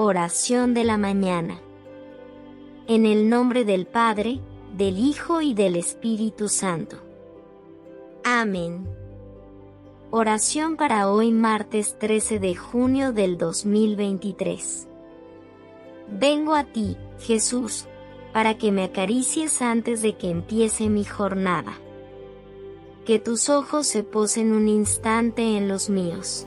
[0.00, 1.60] Oración de la mañana.
[2.86, 4.38] En el nombre del Padre,
[4.76, 6.98] del Hijo y del Espíritu Santo.
[8.22, 8.88] Amén.
[10.12, 14.86] Oración para hoy martes 13 de junio del 2023.
[16.12, 17.86] Vengo a ti, Jesús,
[18.32, 21.72] para que me acaricies antes de que empiece mi jornada.
[23.04, 26.46] Que tus ojos se posen un instante en los míos.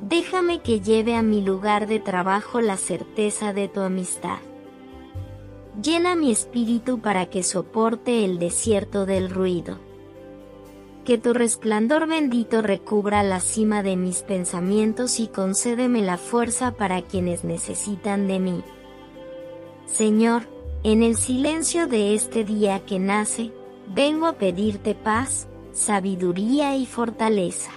[0.00, 4.38] Déjame que lleve a mi lugar de trabajo la certeza de tu amistad.
[5.82, 9.78] Llena mi espíritu para que soporte el desierto del ruido.
[11.04, 17.02] Que tu resplandor bendito recubra la cima de mis pensamientos y concédeme la fuerza para
[17.02, 18.62] quienes necesitan de mí.
[19.86, 20.42] Señor,
[20.84, 23.52] en el silencio de este día que nace,
[23.88, 27.72] vengo a pedirte paz, sabiduría y fortaleza.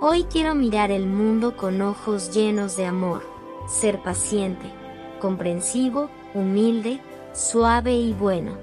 [0.00, 3.22] Hoy quiero mirar el mundo con ojos llenos de amor,
[3.68, 4.66] ser paciente,
[5.20, 7.00] comprensivo, humilde,
[7.32, 8.58] suave y bueno.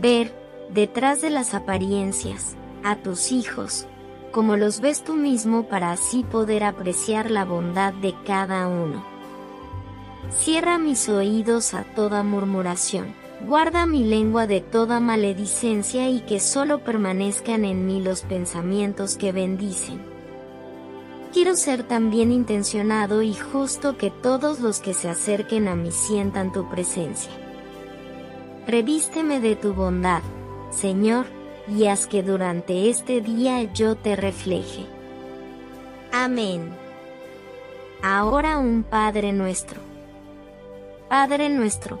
[0.00, 0.32] Ver,
[0.70, 3.86] detrás de las apariencias, a tus hijos,
[4.30, 9.04] como los ves tú mismo para así poder apreciar la bondad de cada uno.
[10.30, 16.82] Cierra mis oídos a toda murmuración, guarda mi lengua de toda maledicencia y que solo
[16.84, 20.00] permanezcan en mí los pensamientos que bendicen.
[21.32, 25.90] Quiero ser tan bien intencionado y justo que todos los que se acerquen a mí
[25.90, 27.30] sientan tu presencia.
[28.66, 30.22] Revísteme de tu bondad,
[30.70, 31.26] Señor,
[31.68, 34.86] y haz que durante este día yo te refleje.
[36.10, 36.70] Amén.
[38.02, 39.80] Ahora un Padre nuestro.
[41.08, 42.00] Padre nuestro,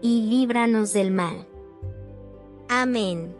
[0.00, 1.46] Y líbranos del mal.
[2.68, 3.34] Amén.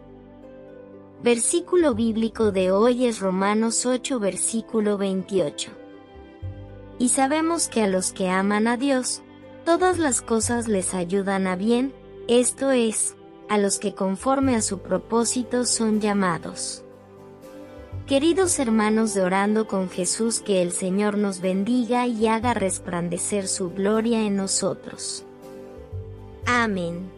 [1.22, 5.70] Versículo bíblico de hoy es Romanos 8, versículo 28.
[6.98, 9.22] Y sabemos que a los que aman a Dios,
[9.64, 11.92] todas las cosas les ayudan a bien,
[12.26, 13.14] esto es,
[13.48, 16.82] a los que conforme a su propósito son llamados.
[18.08, 23.70] Queridos hermanos de Orando con Jesús, que el Señor nos bendiga y haga resplandecer su
[23.70, 25.24] gloria en nosotros.
[26.48, 27.17] Amén.